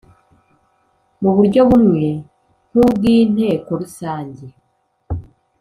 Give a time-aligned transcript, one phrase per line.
[1.21, 2.05] mu buryo bumwe
[2.71, 4.45] nk ubw inteko Rusange